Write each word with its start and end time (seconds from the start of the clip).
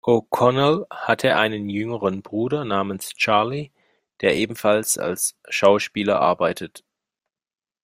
O’Connell 0.03 0.87
hat 0.89 1.23
einen 1.25 1.69
jüngeren 1.69 2.23
Bruder 2.23 2.65
namens 2.65 3.09
Charlie, 3.13 3.69
der 4.21 4.35
ebenfalls 4.35 4.97
als 4.97 5.35
Schauspieler 5.47 6.19
arbeitet. 6.19 6.83